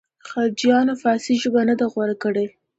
خلجیانو 0.29 0.93
فارسي 1.01 1.33
ژبه 1.41 1.61
نه 1.69 1.75
ده 1.79 1.85
غوره 1.93 2.15
کړې. 2.23 2.45